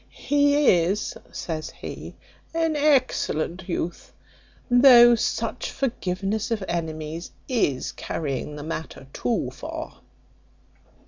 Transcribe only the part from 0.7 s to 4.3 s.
is," says he, "an excellent youth: